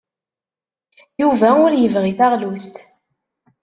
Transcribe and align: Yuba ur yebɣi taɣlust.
Yuba 1.21 1.49
ur 1.65 1.71
yebɣi 1.75 2.13
taɣlust. 2.19 2.75